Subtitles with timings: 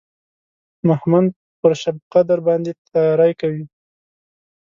[0.89, 3.65] مهمند پر شبقدر باندې تیاری کوي.